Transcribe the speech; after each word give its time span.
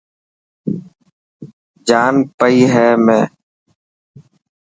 جائن 1.87 2.15
پئي 2.39 2.59
هي 2.73 2.87
۾. 3.07 3.17